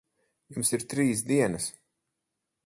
[0.55, 1.69] Jums ir trīs dienas.